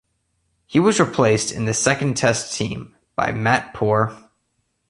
[0.65, 4.17] He was replaced in the Second Test team by Matt Poore.